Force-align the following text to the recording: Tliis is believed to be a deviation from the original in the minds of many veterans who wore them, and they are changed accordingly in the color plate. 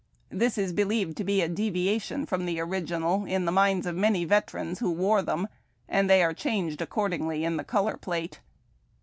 Tliis 0.31 0.57
is 0.57 0.73
believed 0.73 1.15
to 1.17 1.23
be 1.23 1.43
a 1.43 1.47
deviation 1.47 2.25
from 2.25 2.47
the 2.47 2.59
original 2.59 3.23
in 3.25 3.45
the 3.45 3.51
minds 3.51 3.85
of 3.85 3.95
many 3.95 4.25
veterans 4.25 4.79
who 4.79 4.89
wore 4.89 5.21
them, 5.21 5.47
and 5.87 6.09
they 6.09 6.23
are 6.23 6.33
changed 6.33 6.81
accordingly 6.81 7.45
in 7.45 7.57
the 7.57 7.63
color 7.63 7.97
plate. 7.97 8.39